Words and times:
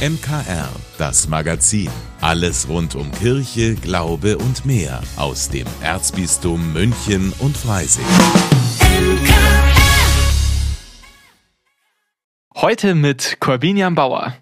MKR, 0.00 0.68
das 0.96 1.28
Magazin. 1.28 1.90
Alles 2.22 2.66
rund 2.70 2.94
um 2.94 3.12
Kirche, 3.12 3.74
Glaube 3.74 4.38
und 4.38 4.64
mehr 4.64 5.02
aus 5.16 5.50
dem 5.50 5.66
Erzbistum 5.82 6.72
München 6.72 7.34
und 7.38 7.54
Freising. 7.54 8.06
Heute 12.56 12.94
mit 12.94 13.36
Corbinian 13.40 13.94
Bauer. 13.94 14.38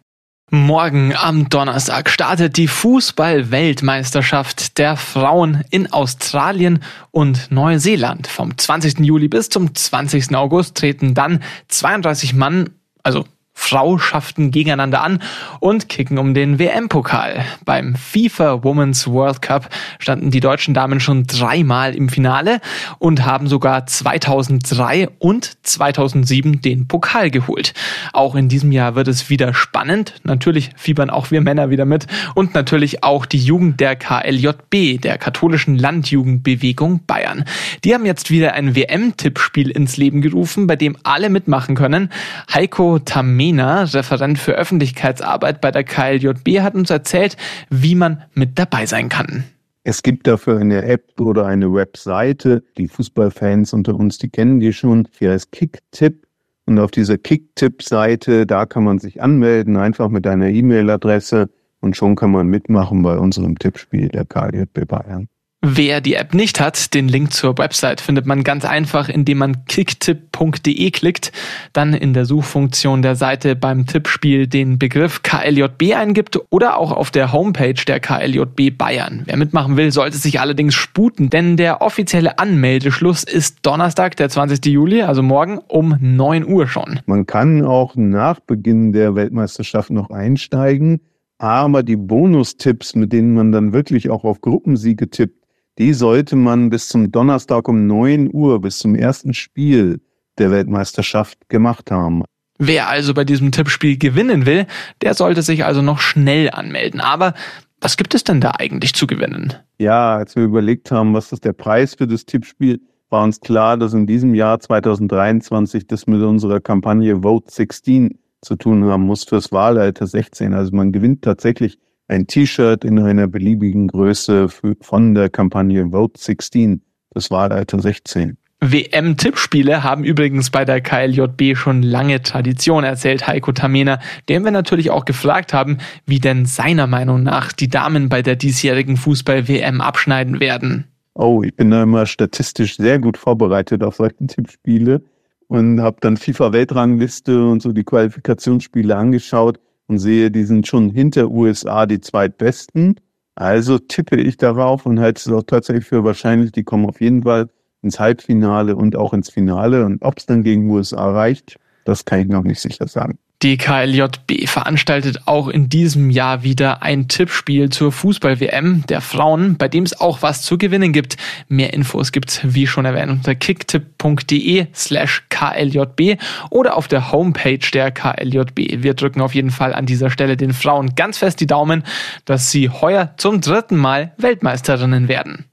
Morgen 0.53 1.13
am 1.17 1.49
Donnerstag 1.49 2.09
startet 2.09 2.57
die 2.57 2.69
Fußball-Weltmeisterschaft 2.69 4.79
der 4.79 4.97
Frauen 4.97 5.65
in 5.71 5.93
Australien 5.93 6.85
und 7.11 7.51
Neuseeland. 7.51 8.29
Vom 8.29 8.57
20. 8.57 9.01
Juli 9.01 9.27
bis 9.27 9.49
zum 9.49 9.75
20. 9.75 10.37
August 10.37 10.77
treten 10.77 11.15
dann 11.15 11.43
32 11.67 12.35
Mann, 12.35 12.71
also 13.03 13.25
Frau 13.59 13.99
schafften 13.99 14.51
gegeneinander 14.51 15.03
an 15.03 15.21
und 15.61 15.91
kicken 15.91 16.17
um 16.17 16.33
den 16.33 16.59
WM-Pokal. 16.59 17.45
Beim 17.67 17.97
FIFA 17.97 18.63
Women's 18.63 19.07
World 19.09 19.43
Cup 19.43 19.69
standen 19.99 20.31
die 20.31 20.41
deutschen 20.41 20.73
Damen 20.73 21.01
schon 21.01 21.27
dreimal 21.27 21.95
im 21.95 22.09
Finale 22.09 22.61
und 22.99 23.27
haben 23.27 23.47
sogar 23.49 23.85
2003 23.85 25.09
und 25.19 25.59
2007 25.67 26.63
den 26.63 26.87
Pokal 26.89 27.31
geholt. 27.31 27.75
Auch 28.15 28.37
in 28.37 28.49
diesem 28.49 28.73
Jahr 28.73 28.95
wird 28.95 29.09
es 29.09 29.29
wieder 29.29 29.53
spannend. 29.53 30.15
Natürlich 30.23 30.71
fiebern 30.77 31.11
auch 31.11 31.31
wir 31.31 31.43
Männer 31.43 31.69
wieder 31.69 31.85
mit 31.85 32.07
und 32.35 32.55
natürlich 32.55 33.03
auch 33.03 33.27
die 33.27 33.39
Jugend 33.39 33.81
der 33.81 33.97
KLJB, 33.97 35.03
der 35.03 35.19
katholischen 35.19 35.77
Landjugendbewegung 35.77 37.01
Bayern. 37.07 37.45
Die 37.85 37.93
haben 37.93 38.07
jetzt 38.07 38.31
wieder 38.31 38.55
ein 38.55 38.77
WM-Tippspiel 38.77 39.69
ins 39.71 39.97
Leben 39.97 40.23
gerufen, 40.23 40.69
bei 40.69 40.77
dem 40.77 40.97
alle 41.03 41.29
mitmachen 41.29 41.75
können. 41.75 42.11
Heiko 42.55 42.97
Tamé 42.97 43.48
Nina, 43.49 43.85
Referent 43.85 44.39
für 44.39 44.53
Öffentlichkeitsarbeit 44.53 45.63
bei 45.63 45.71
der 45.71 45.83
KLJB, 45.83 46.61
hat 46.61 46.75
uns 46.75 46.91
erzählt, 46.91 47.39
wie 47.71 47.95
man 47.95 48.23
mit 48.35 48.59
dabei 48.59 48.85
sein 48.85 49.09
kann. 49.09 49.45
Es 49.85 50.03
gibt 50.03 50.27
dafür 50.27 50.59
eine 50.59 50.85
App 50.85 51.19
oder 51.19 51.47
eine 51.47 51.73
Webseite. 51.73 52.63
Die 52.77 52.89
Fußballfans 52.89 53.73
unter 53.73 53.95
uns, 53.95 54.19
die 54.19 54.29
kennen 54.29 54.61
die 54.61 54.75
schon. 54.75 55.09
Die 55.19 55.31
heißt 55.31 55.51
Kicktip. 55.51 56.27
Und 56.67 56.79
auf 56.79 56.91
dieser 56.91 57.17
Kicktip-Seite, 57.17 58.45
da 58.45 58.67
kann 58.67 58.85
man 58.85 58.99
sich 58.99 59.23
anmelden, 59.23 59.79
einfach 59.79 60.11
mit 60.11 60.27
einer 60.27 60.49
E-Mail-Adresse. 60.49 61.49
Und 61.81 61.97
schon 61.97 62.17
kann 62.17 62.31
man 62.31 62.49
mitmachen 62.49 63.03
bei 63.03 63.17
unserem 63.17 63.59
Tippspiel 63.59 64.09
der 64.09 64.27
KLJB 64.27 64.87
Bayern. 64.87 65.29
Wer 65.61 66.01
die 66.01 66.15
App 66.15 66.35
nicht 66.35 66.61
hat, 66.61 66.95
den 66.95 67.09
Link 67.09 67.33
zur 67.33 67.59
Website 67.59 68.01
findet 68.01 68.27
man 68.27 68.45
ganz 68.45 68.65
einfach, 68.65 69.09
indem 69.09 69.39
man 69.39 69.65
kicktip.de 69.65 70.91
klickt, 70.93 71.33
dann 71.73 71.95
in 71.95 72.15
der 72.15 72.27
Suchfunktion 72.27 73.03
der 73.03 73.17
Seite 73.17 73.57
beim 73.57 73.85
Tippspiel 73.85 74.47
den 74.47 74.79
Begriff 74.79 75.25
KLJB 75.25 75.97
eingibt 75.97 76.39
oder 76.51 76.79
auch 76.79 76.93
auf 76.93 77.11
der 77.11 77.33
Homepage 77.33 77.75
der 77.75 77.99
KLJB 77.99 78.79
Bayern. 78.79 79.23
Wer 79.25 79.37
mitmachen 79.37 79.77
will, 79.77 79.91
sollte 79.91 80.17
sich 80.17 80.39
allerdings 80.39 80.77
sputen, 80.77 81.29
denn 81.29 81.57
der 81.57 81.83
offizielle 81.83 82.39
Anmeldeschluss 82.39 83.25
ist 83.25 83.59
Donnerstag, 83.67 84.15
der 84.15 84.29
20. 84.29 84.65
Juli, 84.67 85.03
also 85.03 85.25
morgen 85.25 85.59
um 85.59 85.97
9 86.01 86.47
Uhr 86.47 86.69
schon. 86.69 87.01
Man 87.07 87.27
kann 87.27 87.65
auch 87.65 87.97
nach 87.97 88.39
Beginn 88.39 88.93
der 88.93 89.17
Weltmeisterschaft 89.17 89.91
noch 89.91 90.11
einsteigen, 90.11 91.01
aber 91.39 91.83
die 91.83 91.97
Bonustipps, 91.97 92.95
mit 92.95 93.13
denen 93.13 93.35
man 93.35 93.51
dann 93.51 93.73
wirklich 93.73 94.09
auch 94.11 94.23
auf 94.23 94.41
Gruppensiege 94.41 95.11
tippt, 95.11 95.38
die 95.79 95.95
sollte 95.95 96.37
man 96.37 96.71
bis 96.71 96.89
zum 96.89 97.11
Donnerstag 97.11 97.69
um 97.69 97.87
9 97.87 98.31
Uhr, 98.33 98.61
bis 98.61 98.79
zum 98.79 98.95
ersten 98.95 99.33
Spiel 99.33 100.01
der 100.39 100.51
Weltmeisterschaft 100.51 101.49
gemacht 101.49 101.91
haben. 101.91 102.25
Wer 102.59 102.89
also 102.89 103.15
bei 103.15 103.25
diesem 103.25 103.53
Tippspiel 103.53 103.97
gewinnen 103.97 104.45
will, 104.45 104.67
der 105.01 105.15
sollte 105.15 105.43
sich 105.43 105.65
also 105.65 105.81
noch 105.81 106.01
schnell 106.01 106.51
anmelden. 106.51 107.01
Aber 107.01 107.35
was 107.81 107.97
gibt 107.97 108.15
es 108.15 108.25
denn 108.25 108.41
da 108.41 108.53
eigentlich 108.59 108.95
zu 108.95 109.07
gewinnen? 109.07 109.55
Ja, 109.79 110.17
als 110.17 110.35
wir 110.35 110.43
überlegt 110.43 110.91
haben, 110.91 111.15
was 111.15 111.31
ist 111.31 111.45
der 111.45 111.53
Preis 111.53 111.95
für 111.95 112.09
das 112.09 112.27
Tippspiel, 112.27 112.81
war 113.11 113.23
uns 113.23 113.41
klar, 113.41 113.77
dass 113.77 113.95
in 113.95 114.07
diesem 114.07 114.35
Jahr 114.35 114.59
2023 114.59 115.87
das 115.87 116.09
mit 116.09 116.21
unserer 116.21 116.61
Kampagne 116.61 117.23
Vote 117.23 117.47
16 117.51 118.19
zu 118.43 118.57
tun 118.57 118.85
haben 118.85 119.05
muss 119.05 119.25
fürs 119.25 119.53
Wahlalter 119.53 120.07
16. 120.07 120.53
Also 120.53 120.75
man 120.75 120.93
gewinnt 120.93 121.23
tatsächlich 121.23 121.79
ein 122.09 122.27
T-Shirt 122.27 122.85
in 122.85 122.99
einer 122.99 123.29
beliebigen 123.29 123.89
Größe 123.89 124.49
von 124.81 125.15
der 125.15 125.29
Kampagne 125.29 125.91
Vote 125.91 126.21
16 126.21 126.83
das 127.15 127.31
Wahlalter 127.31 127.81
16. 127.81 128.37
WM-Tippspiele 128.61 129.85
haben 129.85 130.03
übrigens 130.03 130.51
bei 130.51 130.65
der 130.65 130.81
KLJB 130.81 131.57
schon 131.57 131.83
lange 131.83 132.23
Tradition, 132.23 132.83
erzählt 132.83 133.27
Heiko 133.29 133.53
Tamena, 133.53 134.01
dem 134.29 134.45
wir 134.45 134.51
natürlich 134.51 134.91
auch 134.91 135.05
gefragt 135.05 135.55
haben, 135.55 135.79
wie 136.07 136.19
denn 136.19 136.45
seiner 136.45 136.89
Meinung 136.89 137.23
nach 137.23 137.53
die 137.53 137.69
Damen 137.69 138.09
bei 138.09 138.21
der 138.21 138.35
diesjährigen 138.35 138.97
Fußball-WM 138.97 139.81
abschneiden 139.81 140.41
werden. 140.41 140.87
Oh, 141.15 141.43
ich 141.45 141.55
bin 141.55 141.71
da 141.71 141.85
immer 141.85 142.07
statistisch 142.07 142.77
sehr 142.77 142.99
gut 142.99 143.17
vorbereitet 143.17 143.85
auf 143.85 143.97
solche 143.97 144.27
Tippspiele 144.27 145.03
und 145.47 145.81
habe 145.81 145.99
dann 146.01 146.17
FIFA-Weltrangliste 146.17 147.45
und 147.49 147.63
so 147.63 147.73
die 147.73 147.85
Qualifikationsspiele 147.85 148.97
angeschaut 148.97 149.61
und 149.89 149.99
sehe, 149.99 150.31
die 150.31 150.45
sind 150.45 150.67
schon 150.67 150.91
hinter 150.91 151.31
USA 151.31 151.87
die 151.87 152.01
zweitbesten. 152.01 153.01
Also 153.35 153.79
tippe 153.79 154.17
ich 154.17 154.37
darauf 154.37 154.87
und 154.87 155.01
halte 155.01 155.21
es 155.21 155.35
auch 155.35 155.43
tatsächlich 155.43 155.87
für 155.87 156.05
wahrscheinlich, 156.05 156.53
die 156.53 156.65
kommen 156.65 156.87
auf 156.87 157.01
jeden 157.01 157.23
Fall 157.23 157.49
ins 157.83 157.99
Halbfinale 157.99 158.77
und 158.77 158.97
auch 158.97 159.13
ins 159.13 159.31
Finale. 159.31 159.85
Und 159.85 160.03
ob 160.03 160.19
es 160.19 160.27
dann 160.27 160.43
gegen 160.43 160.71
USA 160.71 161.11
reicht, 161.11 161.59
das 161.85 162.05
kann 162.05 162.21
ich 162.21 162.29
noch 162.29 162.43
nicht 162.43 162.61
sicher 162.61 162.87
sagen. 162.87 163.19
Die 163.43 163.57
KLJB 163.57 164.49
veranstaltet 164.49 165.21
auch 165.27 165.47
in 165.47 165.69
diesem 165.69 166.11
Jahr 166.11 166.43
wieder 166.43 166.83
ein 166.83 167.07
Tippspiel 167.07 167.71
zur 167.71 167.93
Fußball-WM 167.93 168.83
der 168.89 169.01
Frauen, 169.01 169.57
bei 169.57 169.69
dem 169.69 169.85
es 169.85 170.01
auch 170.01 170.23
was 170.23 170.43
zu 170.43 170.59
gewinnen 170.59 170.93
gibt. 170.93 171.17
Mehr 171.47 171.73
Infos 171.73 172.11
gibt's, 172.11 172.41
wie 172.43 172.67
schon 172.67 172.85
erwähnt, 172.85 173.13
unter 173.13 173.37
kicktipp.de 173.37 174.67
slash 174.75 175.23
KLJB 175.29 176.21
oder 176.51 176.77
auf 176.77 176.89
der 176.89 177.13
Homepage 177.13 177.61
der 177.73 177.93
KLJB. 177.93 178.83
Wir 178.83 178.95
drücken 178.95 179.21
auf 179.21 179.37
jeden 179.37 179.53
Fall 179.53 179.73
an 179.73 179.87
dieser 179.87 180.11
Stelle 180.11 180.37
den 180.37 180.53
Frauen 180.53 180.97
ganz 180.97 181.19
fest 181.19 181.39
die 181.39 181.47
Daumen, 181.47 181.85
dass 182.25 182.51
sie 182.51 182.69
heuer 182.69 183.15
zum 183.19 183.41
dritten 183.41 183.77
Mal 183.77 184.15
Weltmeisterinnen 184.19 185.07
werden. 185.07 185.45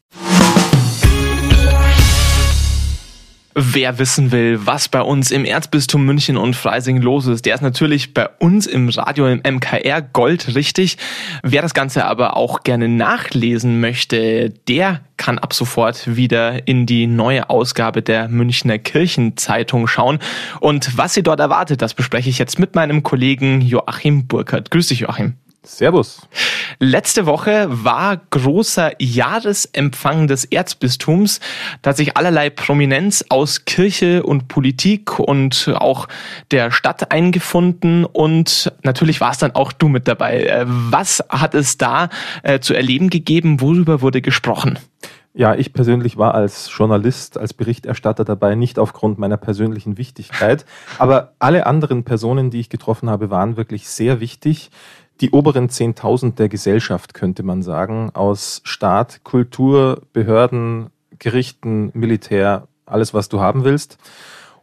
Wer 3.58 4.00
wissen 4.00 4.34
will, 4.34 4.60
was 4.66 4.90
bei 4.90 5.00
uns 5.02 5.32
im 5.32 5.46
Erzbistum 5.46 6.06
München 6.06 6.36
und 6.36 6.58
Freising 6.58 7.02
los 7.02 7.26
ist, 7.26 7.46
der 7.46 7.56
ist 7.56 7.62
natürlich 7.62 8.14
bei 8.14 8.28
uns 8.40 8.68
im 8.68 8.90
Radio 8.90 9.28
im 9.30 9.42
MKR 9.50 10.02
Gold 10.02 10.56
richtig. 10.56 10.98
Wer 11.42 11.62
das 11.62 11.74
Ganze 11.74 12.04
aber 12.04 12.36
auch 12.36 12.64
gerne 12.64 12.90
nachlesen 12.90 13.80
möchte, 13.80 14.50
der 14.68 15.00
kann 15.16 15.40
ab 15.40 15.54
sofort 15.54 16.18
wieder 16.18 16.68
in 16.68 16.86
die 16.86 17.08
neue 17.08 17.50
Ausgabe 17.50 18.02
der 18.02 18.28
Münchner 18.28 18.78
Kirchenzeitung 18.78 19.88
schauen. 19.88 20.20
Und 20.60 20.98
was 20.98 21.14
sie 21.14 21.24
dort 21.24 21.40
erwartet, 21.40 21.82
das 21.82 21.94
bespreche 21.94 22.30
ich 22.30 22.38
jetzt 22.38 22.60
mit 22.60 22.76
meinem 22.76 23.04
Kollegen 23.04 23.62
Joachim 23.62 24.28
Burkhardt. 24.28 24.70
Grüß 24.70 24.88
dich, 24.88 25.00
Joachim. 25.00 25.36
Servus. 25.66 26.28
Letzte 26.80 27.26
Woche 27.26 27.68
war 27.70 28.22
großer 28.30 28.92
Jahresempfang 29.00 30.28
des 30.28 30.46
Erzbistums. 30.46 31.40
Da 31.82 31.92
hat 31.92 31.98
sich 31.98 32.18
allerlei 32.18 32.50
Prominenz 32.50 33.26
aus 33.30 33.66
Kirche 33.66 34.24
und 34.24 34.48
Politik 34.48 35.20
und 35.20 35.74
auch 35.76 36.08
der 36.52 36.72
Stadt 36.72 37.12
eingefunden 37.12 38.06
und 38.06 38.72
natürlich 38.84 39.22
war 39.22 39.32
es 39.32 39.38
dann 39.38 39.52
auch 39.52 39.72
du 39.72 39.88
mit 39.88 40.08
dabei. 40.08 40.44
Äh, 40.44 40.66
was 40.68 41.24
hat 41.30 41.56
es 41.56 41.78
da 41.78 42.10
äh, 42.44 42.60
zu 42.60 42.74
erleben 42.74 43.10
gegeben? 43.10 43.62
Worüber 43.62 44.02
wurde 44.02 44.22
gesprochen? 44.22 44.80
Ja, 45.38 45.54
ich 45.54 45.74
persönlich 45.74 46.16
war 46.16 46.34
als 46.34 46.72
Journalist, 46.74 47.38
als 47.38 47.54
Berichterstatter 47.54 48.24
dabei, 48.24 48.56
nicht 48.56 48.80
aufgrund 48.80 49.20
meiner 49.20 49.36
persönlichen 49.36 49.98
Wichtigkeit. 49.98 50.66
Aber 50.98 51.34
alle 51.40 51.66
anderen 51.66 52.06
Personen, 52.06 52.52
die 52.52 52.62
ich 52.62 52.70
getroffen 52.70 53.10
habe, 53.10 53.30
waren 53.30 53.58
wirklich 53.58 53.90
sehr 53.90 54.22
wichtig 54.22 54.72
die 55.22 55.32
oberen 55.32 55.70
10.000 55.70 56.36
der 56.36 56.50
Gesellschaft, 56.50 57.14
könnte 57.14 57.44
man 57.44 57.64
sagen, 57.64 58.10
aus 58.14 58.62
Staat, 58.64 59.24
Kultur, 59.24 60.02
Behörden, 60.14 60.88
Gerichten, 61.20 61.92
Militär, 61.94 62.68
alles, 62.86 63.14
was 63.14 63.30
du 63.30 63.40
haben 63.40 63.64
willst. 63.64 63.98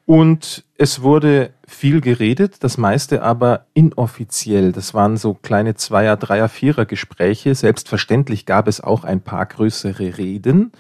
Und 0.05 0.65
es 0.77 1.03
wurde 1.03 1.51
viel 1.67 2.01
geredet, 2.01 2.65
das 2.65 2.77
meiste 2.77 3.23
aber 3.23 3.67
inoffiziell. 3.73 4.73
Das 4.73 4.95
waren 4.95 5.17
so 5.17 5.35
kleine 5.35 5.75
Zweier-, 5.75 6.17
Dreier-, 6.17 6.49
Vierer-Gespräche. 6.49 7.55
Selbstverständlich 7.55 8.45
gab 8.45 8.69
es 8.69 8.81
auch 8.81 9.05
ein 9.05 9.21
paar 9.21 9.47
größere 9.47 10.19
Reden. 10.19 10.73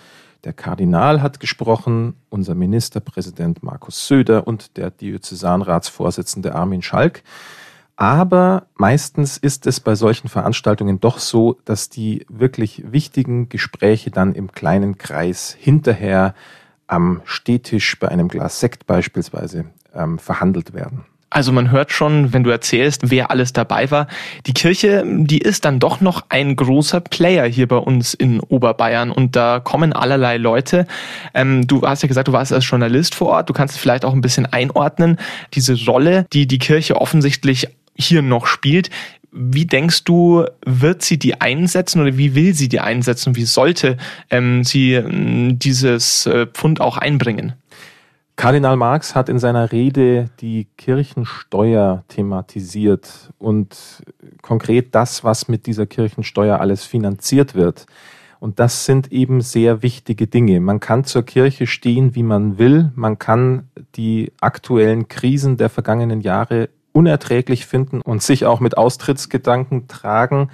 Der 0.44 0.52
Kardinal 0.52 1.22
hat 1.22 1.38
gesprochen, 1.38 2.14
unser 2.28 2.56
Ministerpräsident 2.56 3.62
Markus 3.62 4.08
Söder 4.08 4.46
und 4.48 4.76
der 4.76 4.90
Diözesanratsvorsitzende 4.90 6.54
Armin 6.54 6.82
Schalk. 6.82 7.22
Aber 8.02 8.66
meistens 8.74 9.36
ist 9.38 9.64
es 9.68 9.78
bei 9.78 9.94
solchen 9.94 10.26
Veranstaltungen 10.26 10.98
doch 10.98 11.20
so, 11.20 11.60
dass 11.64 11.88
die 11.88 12.26
wirklich 12.28 12.82
wichtigen 12.84 13.48
Gespräche 13.48 14.10
dann 14.10 14.34
im 14.34 14.50
kleinen 14.50 14.98
Kreis 14.98 15.56
hinterher 15.56 16.34
am 16.88 17.22
Stehtisch 17.24 17.96
bei 18.00 18.08
einem 18.08 18.26
Glas 18.26 18.58
Sekt 18.58 18.88
beispielsweise 18.88 19.66
ähm, 19.94 20.18
verhandelt 20.18 20.74
werden. 20.74 21.04
Also 21.30 21.52
man 21.52 21.70
hört 21.70 21.92
schon, 21.92 22.32
wenn 22.32 22.42
du 22.42 22.50
erzählst, 22.50 23.10
wer 23.10 23.30
alles 23.30 23.52
dabei 23.52 23.90
war. 23.92 24.08
Die 24.46 24.52
Kirche, 24.52 25.04
die 25.06 25.38
ist 25.38 25.64
dann 25.64 25.78
doch 25.78 26.00
noch 26.00 26.24
ein 26.28 26.56
großer 26.56 27.00
Player 27.00 27.46
hier 27.46 27.68
bei 27.68 27.76
uns 27.76 28.14
in 28.14 28.40
Oberbayern 28.40 29.12
und 29.12 29.36
da 29.36 29.60
kommen 29.60 29.92
allerlei 29.92 30.38
Leute. 30.38 30.88
Ähm, 31.34 31.68
du 31.68 31.82
hast 31.82 32.02
ja 32.02 32.08
gesagt, 32.08 32.26
du 32.26 32.32
warst 32.32 32.52
als 32.52 32.68
Journalist 32.68 33.14
vor 33.14 33.28
Ort. 33.28 33.48
Du 33.48 33.52
kannst 33.52 33.78
vielleicht 33.78 34.04
auch 34.04 34.12
ein 34.12 34.20
bisschen 34.20 34.44
einordnen, 34.46 35.18
diese 35.54 35.76
Rolle, 35.86 36.26
die 36.32 36.48
die 36.48 36.58
Kirche 36.58 37.00
offensichlich 37.00 37.68
hier 37.94 38.22
noch 38.22 38.46
spielt. 38.46 38.90
Wie 39.30 39.64
denkst 39.64 40.04
du, 40.04 40.44
wird 40.64 41.02
sie 41.02 41.18
die 41.18 41.40
einsetzen 41.40 42.02
oder 42.02 42.18
wie 42.18 42.34
will 42.34 42.54
sie 42.54 42.68
die 42.68 42.80
einsetzen 42.80 43.34
wie 43.34 43.44
sollte 43.44 43.96
ähm, 44.30 44.62
sie 44.62 44.94
äh, 44.94 45.52
dieses 45.54 46.26
äh, 46.26 46.46
Pfund 46.46 46.80
auch 46.80 46.98
einbringen? 46.98 47.54
Kardinal 48.36 48.76
Marx 48.76 49.14
hat 49.14 49.28
in 49.28 49.38
seiner 49.38 49.72
Rede 49.72 50.30
die 50.40 50.66
Kirchensteuer 50.76 52.04
thematisiert 52.08 53.32
und 53.38 54.02
konkret 54.40 54.94
das, 54.94 55.22
was 55.22 55.48
mit 55.48 55.66
dieser 55.66 55.86
Kirchensteuer 55.86 56.58
alles 56.58 56.84
finanziert 56.84 57.54
wird. 57.54 57.86
Und 58.40 58.58
das 58.58 58.86
sind 58.86 59.12
eben 59.12 59.40
sehr 59.40 59.82
wichtige 59.82 60.26
Dinge. 60.26 60.58
Man 60.58 60.80
kann 60.80 61.04
zur 61.04 61.22
Kirche 61.22 61.68
stehen, 61.68 62.16
wie 62.16 62.24
man 62.24 62.58
will. 62.58 62.90
Man 62.96 63.18
kann 63.18 63.68
die 63.94 64.32
aktuellen 64.40 65.06
Krisen 65.06 65.56
der 65.56 65.68
vergangenen 65.68 66.20
Jahre 66.20 66.68
unerträglich 66.92 67.66
finden 67.66 68.00
und 68.00 68.22
sich 68.22 68.46
auch 68.46 68.60
mit 68.60 68.76
Austrittsgedanken 68.76 69.88
tragen. 69.88 70.50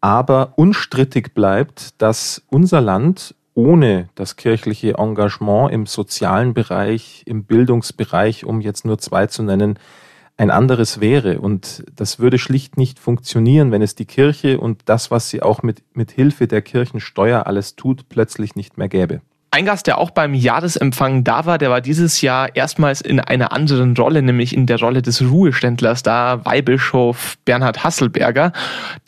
Aber 0.00 0.54
unstrittig 0.56 1.34
bleibt, 1.34 2.00
dass 2.02 2.42
unser 2.48 2.80
Land 2.80 3.34
ohne 3.54 4.08
das 4.14 4.36
kirchliche 4.36 4.94
Engagement 4.94 5.72
im 5.72 5.86
sozialen 5.86 6.54
Bereich, 6.54 7.22
im 7.26 7.44
Bildungsbereich, 7.44 8.44
um 8.44 8.60
jetzt 8.60 8.84
nur 8.84 8.98
zwei 8.98 9.26
zu 9.26 9.42
nennen, 9.42 9.78
ein 10.36 10.50
anderes 10.50 11.00
wäre. 11.00 11.40
Und 11.40 11.84
das 11.94 12.18
würde 12.18 12.38
schlicht 12.38 12.76
nicht 12.76 12.98
funktionieren, 12.98 13.70
wenn 13.70 13.82
es 13.82 13.94
die 13.94 14.06
Kirche 14.06 14.58
und 14.58 14.82
das, 14.86 15.10
was 15.10 15.28
sie 15.28 15.42
auch 15.42 15.62
mit, 15.62 15.82
mit 15.94 16.10
Hilfe 16.10 16.46
der 16.46 16.62
Kirchensteuer 16.62 17.46
alles 17.46 17.76
tut, 17.76 18.08
plötzlich 18.08 18.56
nicht 18.56 18.78
mehr 18.78 18.88
gäbe. 18.88 19.20
Ein 19.54 19.66
Gast, 19.66 19.86
der 19.86 19.98
auch 19.98 20.10
beim 20.10 20.32
Jahresempfang 20.32 21.24
da 21.24 21.44
war, 21.44 21.58
der 21.58 21.68
war 21.68 21.82
dieses 21.82 22.22
Jahr 22.22 22.56
erstmals 22.56 23.02
in 23.02 23.20
einer 23.20 23.52
anderen 23.52 23.94
Rolle, 23.94 24.22
nämlich 24.22 24.56
in 24.56 24.64
der 24.64 24.80
Rolle 24.80 25.02
des 25.02 25.20
Ruheständlers 25.20 26.02
da, 26.02 26.42
Weihbischof 26.46 27.36
Bernhard 27.44 27.84
Hasselberger. 27.84 28.54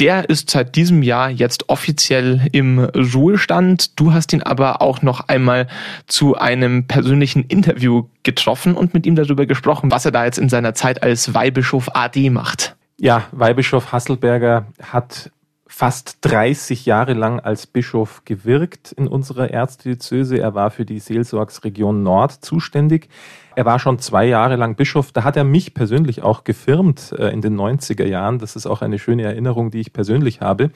Der 0.00 0.28
ist 0.28 0.50
seit 0.50 0.76
diesem 0.76 1.02
Jahr 1.02 1.30
jetzt 1.30 1.70
offiziell 1.70 2.46
im 2.52 2.78
Ruhestand. 2.78 3.98
Du 3.98 4.12
hast 4.12 4.34
ihn 4.34 4.42
aber 4.42 4.82
auch 4.82 5.00
noch 5.00 5.28
einmal 5.28 5.66
zu 6.08 6.36
einem 6.36 6.86
persönlichen 6.86 7.44
Interview 7.44 8.04
getroffen 8.22 8.74
und 8.74 8.92
mit 8.92 9.06
ihm 9.06 9.16
darüber 9.16 9.46
gesprochen, 9.46 9.90
was 9.90 10.04
er 10.04 10.12
da 10.12 10.26
jetzt 10.26 10.38
in 10.38 10.50
seiner 10.50 10.74
Zeit 10.74 11.02
als 11.02 11.32
Weihbischof 11.32 11.88
AD 11.94 12.28
macht. 12.28 12.76
Ja, 12.98 13.24
Weihbischof 13.32 13.92
Hasselberger 13.92 14.66
hat 14.82 15.30
fast 15.76 16.18
30 16.20 16.86
Jahre 16.86 17.14
lang 17.14 17.40
als 17.40 17.66
Bischof 17.66 18.24
gewirkt 18.24 18.92
in 18.92 19.08
unserer 19.08 19.50
Erzdiözese. 19.50 20.38
Er 20.38 20.54
war 20.54 20.70
für 20.70 20.84
die 20.84 21.00
Seelsorgsregion 21.00 22.04
Nord 22.04 22.30
zuständig. 22.30 23.08
Er 23.56 23.64
war 23.64 23.80
schon 23.80 23.98
zwei 23.98 24.24
Jahre 24.24 24.54
lang 24.54 24.76
Bischof. 24.76 25.10
Da 25.10 25.24
hat 25.24 25.36
er 25.36 25.42
mich 25.42 25.74
persönlich 25.74 26.22
auch 26.22 26.44
gefirmt 26.44 27.10
äh, 27.18 27.30
in 27.30 27.40
den 27.40 27.56
90er 27.56 28.06
Jahren. 28.06 28.38
Das 28.38 28.54
ist 28.54 28.66
auch 28.66 28.82
eine 28.82 29.00
schöne 29.00 29.24
Erinnerung, 29.24 29.72
die 29.72 29.80
ich 29.80 29.92
persönlich 29.92 30.40
habe. 30.40 30.70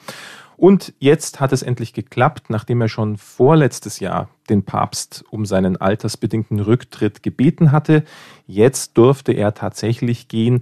Und 0.57 0.93
jetzt 0.99 1.39
hat 1.39 1.53
es 1.53 1.61
endlich 1.61 1.93
geklappt, 1.93 2.49
nachdem 2.49 2.81
er 2.81 2.89
schon 2.89 3.15
vorletztes 3.15 4.01
Jahr 4.01 4.27
den 4.49 4.63
Papst 4.63 5.23
um 5.29 5.45
seinen 5.45 5.77
altersbedingten 5.77 6.59
Rücktritt 6.59 7.23
gebeten 7.23 7.71
hatte. 7.71 8.03
Jetzt 8.47 8.97
durfte 8.97 9.31
er 9.31 9.53
tatsächlich 9.53 10.27
gehen. 10.27 10.61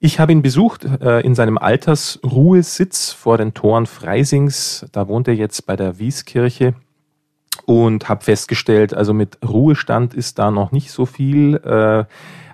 Ich 0.00 0.20
habe 0.20 0.30
ihn 0.30 0.42
besucht 0.42 0.84
äh, 0.84 1.20
in 1.22 1.34
seinem 1.34 1.58
Altersruhesitz 1.58 3.10
vor 3.10 3.36
den 3.36 3.52
Toren 3.52 3.86
Freisings. 3.86 4.86
Da 4.92 5.08
wohnt 5.08 5.26
er 5.26 5.34
jetzt 5.34 5.66
bei 5.66 5.74
der 5.74 5.98
Wieskirche 5.98 6.74
und 7.66 8.08
habe 8.08 8.22
festgestellt, 8.22 8.94
also 8.94 9.12
mit 9.12 9.38
Ruhestand 9.44 10.14
ist 10.14 10.38
da 10.38 10.52
noch 10.52 10.70
nicht 10.70 10.92
so 10.92 11.04
viel. 11.04 11.56
Äh, 11.56 12.04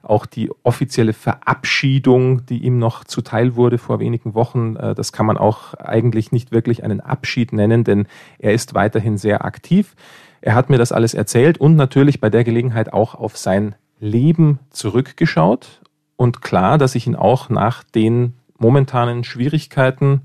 auch 0.03 0.25
die 0.25 0.51
offizielle 0.63 1.13
Verabschiedung, 1.13 2.47
die 2.47 2.65
ihm 2.65 2.79
noch 2.79 3.05
zuteil 3.05 3.57
wurde 3.57 3.77
vor 3.77 4.01
wenigen 4.01 4.33
Wochen, 4.35 4.77
äh, 4.77 4.95
das 4.95 5.13
kann 5.13 5.27
man 5.27 5.37
auch 5.37 5.75
eigentlich 5.75 6.33
nicht 6.33 6.51
wirklich 6.51 6.83
einen 6.83 7.03
Abschied 7.03 7.53
nennen, 7.53 7.85
denn 7.85 8.07
er 8.39 8.55
ist 8.55 8.73
weiterhin 8.73 9.19
sehr 9.19 9.45
aktiv. 9.45 9.97
Er 10.41 10.55
hat 10.55 10.71
mir 10.71 10.79
das 10.79 10.93
alles 10.93 11.13
erzählt 11.13 11.59
und 11.59 11.77
natürlich 11.77 12.21
bei 12.21 12.31
der 12.31 12.43
Gelegenheit 12.43 12.95
auch 12.95 13.15
auf 13.15 13.37
sein 13.37 13.75
Leben 14.01 14.61
zurückgeschaut 14.71 15.83
und 16.17 16.43
klar, 16.43 16.79
dass 16.79 16.95
ich 16.95 17.07
ihn 17.07 17.17
auch 17.17 17.49
nach 17.49 17.83
den 17.83 18.35
momentanen 18.59 19.25
Schwierigkeiten 19.25 20.23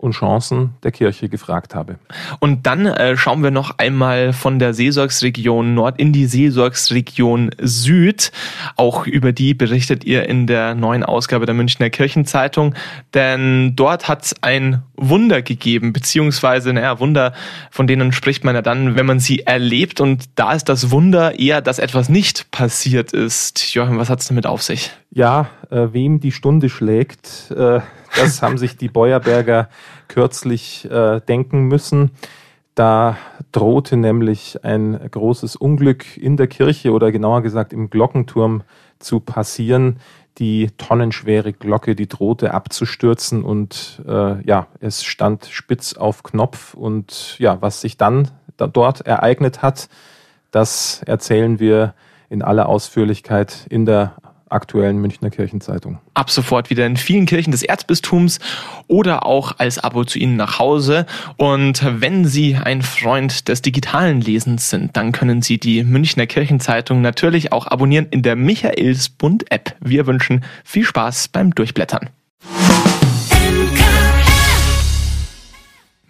und 0.00 0.12
Chancen 0.12 0.70
der 0.82 0.92
Kirche 0.92 1.28
gefragt 1.28 1.74
habe. 1.74 1.98
Und 2.38 2.66
dann 2.66 2.86
äh, 2.86 3.18
schauen 3.18 3.42
wir 3.42 3.50
noch 3.50 3.78
einmal 3.78 4.32
von 4.32 4.58
der 4.58 4.72
Seelsorgsregion 4.72 5.74
Nord 5.74 5.98
in 5.98 6.14
die 6.14 6.24
Seelsorgsregion 6.24 7.50
Süd. 7.58 8.32
Auch 8.76 9.06
über 9.06 9.32
die 9.32 9.52
berichtet 9.52 10.04
ihr 10.04 10.26
in 10.26 10.46
der 10.46 10.74
neuen 10.74 11.04
Ausgabe 11.04 11.44
der 11.44 11.54
Münchner 11.54 11.90
Kirchenzeitung, 11.90 12.74
denn 13.12 13.76
dort 13.76 14.08
hat 14.08 14.24
es 14.24 14.42
ein 14.42 14.82
Wunder 14.96 15.42
gegeben, 15.42 15.92
beziehungsweise, 15.92 16.72
naja, 16.72 16.98
Wunder, 16.98 17.34
von 17.70 17.86
denen 17.86 18.12
spricht 18.12 18.42
man 18.42 18.54
ja 18.54 18.62
dann, 18.62 18.96
wenn 18.96 19.06
man 19.06 19.20
sie 19.20 19.40
erlebt 19.40 20.00
und 20.00 20.30
da 20.34 20.54
ist 20.54 20.70
das 20.70 20.90
Wunder 20.90 21.38
eher, 21.38 21.60
dass 21.60 21.78
etwas 21.78 22.08
nicht 22.08 22.50
passiert 22.50 23.12
ist. 23.12 23.74
Joachim, 23.74 23.98
was 23.98 24.08
hat 24.08 24.20
es 24.20 24.28
damit 24.28 24.46
auf 24.46 24.62
sich? 24.62 24.90
Ja, 25.12 25.48
äh, 25.70 25.88
wem 25.90 26.20
die 26.20 26.30
Stunde 26.30 26.68
schlägt, 26.68 27.50
äh, 27.50 27.80
das 28.16 28.42
haben 28.42 28.58
sich 28.58 28.76
die 28.76 28.88
Beuerberger 28.88 29.68
kürzlich 30.06 30.88
äh, 30.88 31.20
denken 31.20 31.64
müssen. 31.66 32.12
Da 32.76 33.16
drohte 33.50 33.96
nämlich 33.96 34.64
ein 34.64 34.98
großes 35.10 35.56
Unglück 35.56 36.16
in 36.16 36.36
der 36.36 36.46
Kirche 36.46 36.92
oder 36.92 37.10
genauer 37.10 37.42
gesagt 37.42 37.72
im 37.72 37.90
Glockenturm 37.90 38.62
zu 39.00 39.18
passieren. 39.18 39.98
Die 40.38 40.68
tonnenschwere 40.78 41.52
Glocke, 41.52 41.96
die 41.96 42.06
drohte 42.08 42.54
abzustürzen 42.54 43.42
und 43.42 44.00
äh, 44.06 44.40
ja, 44.46 44.68
es 44.78 45.02
stand 45.02 45.46
spitz 45.46 45.94
auf 45.94 46.22
Knopf 46.22 46.74
und 46.74 47.36
ja, 47.40 47.60
was 47.60 47.80
sich 47.80 47.96
dann 47.96 48.28
da 48.56 48.68
dort 48.68 49.00
ereignet 49.00 49.60
hat, 49.60 49.88
das 50.52 51.02
erzählen 51.04 51.58
wir 51.58 51.94
in 52.28 52.42
aller 52.42 52.68
Ausführlichkeit 52.68 53.66
in 53.68 53.86
der 53.86 54.14
aktuellen 54.50 54.98
Münchner 54.98 55.30
Kirchenzeitung. 55.30 55.98
Ab 56.14 56.30
sofort 56.30 56.70
wieder 56.70 56.86
in 56.86 56.96
vielen 56.96 57.26
Kirchen 57.26 57.50
des 57.50 57.62
Erzbistums 57.62 58.38
oder 58.86 59.26
auch 59.26 59.58
als 59.58 59.78
Abo 59.78 60.04
zu 60.04 60.18
Ihnen 60.18 60.36
nach 60.36 60.58
Hause. 60.58 61.06
Und 61.36 61.82
wenn 61.84 62.24
Sie 62.24 62.56
ein 62.56 62.82
Freund 62.82 63.48
des 63.48 63.62
digitalen 63.62 64.20
Lesens 64.20 64.70
sind, 64.70 64.96
dann 64.96 65.12
können 65.12 65.42
Sie 65.42 65.58
die 65.58 65.84
Münchner 65.84 66.26
Kirchenzeitung 66.26 67.00
natürlich 67.00 67.52
auch 67.52 67.66
abonnieren 67.66 68.06
in 68.10 68.22
der 68.22 68.36
Michaelsbund 68.36 69.50
App. 69.50 69.76
Wir 69.80 70.06
wünschen 70.06 70.44
viel 70.64 70.84
Spaß 70.84 71.28
beim 71.28 71.54
Durchblättern. 71.54 72.10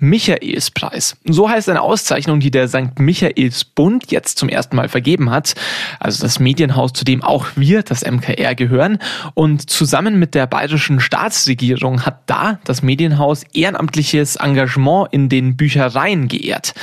Michaelspreis. 0.01 1.17
So 1.25 1.49
heißt 1.49 1.69
eine 1.69 1.83
Auszeichnung, 1.83 2.41
die 2.41 2.51
der 2.51 2.69
St. 2.69 2.99
Michaelsbund 2.99 4.11
jetzt 4.11 4.39
zum 4.39 4.49
ersten 4.49 4.75
Mal 4.77 4.89
vergeben 4.89 5.31
hat. 5.31 5.55
Also 6.01 6.23
das 6.23 6.41
Medienhaus, 6.41 6.95
zu 6.95 7.05
dem 7.05 7.23
auch 7.23 7.47
wir, 7.55 7.83
das 7.83 8.05
MKR, 8.05 8.55
gehören. 8.55 8.99
Und 9.35 9.69
zusammen 9.69 10.19
mit 10.19 10.35
der 10.35 10.47
bayerischen 10.47 11.01
Staatsregierung 11.01 12.07
hat 12.07 12.23
da 12.27 12.59
das 12.65 12.83
Medienhaus 12.83 13.45
ehrenamtliches 13.53 14.37
Engagement 14.37 15.09
in 15.13 15.29
den 15.29 15.57
Büchereien 15.57 16.29
geehrt. 16.29 16.75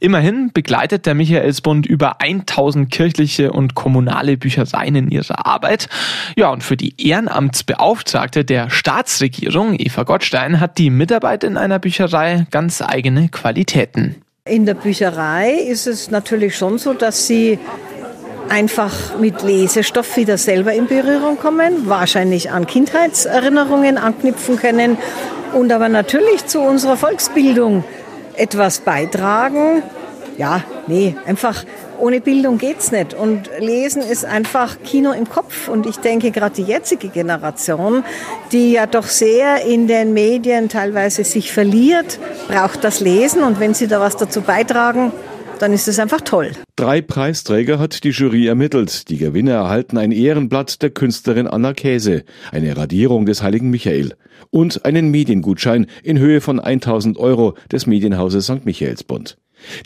Immerhin 0.00 0.50
begleitet 0.52 1.04
der 1.04 1.14
Michaelsbund 1.14 1.86
über 1.86 2.20
1000 2.20 2.90
kirchliche 2.90 3.52
und 3.52 3.74
kommunale 3.74 4.36
Büchereien 4.36 4.94
in 4.94 5.10
ihrer 5.10 5.46
Arbeit. 5.46 5.88
Ja, 6.36 6.48
und 6.50 6.64
für 6.64 6.76
die 6.76 6.94
Ehrenamtsbeauftragte 7.06 8.44
der 8.44 8.70
Staatsregierung, 8.70 9.74
Eva 9.78 10.04
Gottstein, 10.04 10.58
hat 10.58 10.78
die 10.78 10.88
Mitarbeit 10.88 11.44
in 11.44 11.56
einer 11.56 11.78
Bücherei 11.78 12.46
ganz 12.50 12.61
ganz 12.62 12.80
eigene 12.80 13.28
Qualitäten. 13.28 14.22
In 14.44 14.66
der 14.66 14.74
Bücherei 14.74 15.50
ist 15.50 15.88
es 15.88 16.12
natürlich 16.12 16.56
schon 16.56 16.78
so, 16.78 16.94
dass 16.94 17.26
sie 17.26 17.58
einfach 18.48 19.18
mit 19.18 19.42
Lesestoff 19.42 20.16
wieder 20.16 20.38
selber 20.38 20.72
in 20.72 20.86
Berührung 20.86 21.38
kommen, 21.38 21.88
wahrscheinlich 21.88 22.52
an 22.52 22.68
Kindheitserinnerungen 22.68 23.98
anknüpfen 23.98 24.58
können 24.58 24.96
und 25.54 25.72
aber 25.72 25.88
natürlich 25.88 26.46
zu 26.46 26.60
unserer 26.60 26.96
Volksbildung 26.96 27.82
etwas 28.36 28.78
beitragen. 28.78 29.82
Ja, 30.38 30.62
nee, 30.86 31.16
einfach 31.26 31.64
ohne 32.02 32.20
Bildung 32.20 32.58
geht's 32.58 32.90
nicht. 32.90 33.14
Und 33.14 33.48
Lesen 33.60 34.02
ist 34.02 34.24
einfach 34.24 34.76
Kino 34.84 35.12
im 35.12 35.28
Kopf. 35.28 35.68
Und 35.68 35.86
ich 35.86 35.96
denke, 35.98 36.32
gerade 36.32 36.56
die 36.56 36.64
jetzige 36.64 37.08
Generation, 37.08 38.02
die 38.50 38.72
ja 38.72 38.86
doch 38.86 39.06
sehr 39.06 39.64
in 39.64 39.86
den 39.86 40.12
Medien 40.12 40.68
teilweise 40.68 41.22
sich 41.22 41.52
verliert, 41.52 42.18
braucht 42.48 42.82
das 42.82 42.98
Lesen. 42.98 43.44
Und 43.44 43.60
wenn 43.60 43.72
Sie 43.72 43.86
da 43.86 44.00
was 44.00 44.16
dazu 44.16 44.40
beitragen, 44.40 45.12
dann 45.60 45.72
ist 45.72 45.86
es 45.86 46.00
einfach 46.00 46.20
toll. 46.22 46.50
Drei 46.74 47.00
Preisträger 47.02 47.78
hat 47.78 48.02
die 48.02 48.10
Jury 48.10 48.48
ermittelt. 48.48 49.08
Die 49.08 49.18
Gewinner 49.18 49.52
erhalten 49.52 49.96
ein 49.96 50.10
Ehrenblatt 50.10 50.82
der 50.82 50.90
Künstlerin 50.90 51.46
Anna 51.46 51.72
Käse, 51.72 52.24
eine 52.50 52.76
Radierung 52.76 53.26
des 53.26 53.44
heiligen 53.44 53.70
Michael 53.70 54.14
und 54.50 54.84
einen 54.84 55.12
Mediengutschein 55.12 55.86
in 56.02 56.18
Höhe 56.18 56.40
von 56.40 56.58
1000 56.58 57.16
Euro 57.16 57.54
des 57.70 57.86
Medienhauses 57.86 58.46
St. 58.46 58.64
Michaelsbund. 58.64 59.36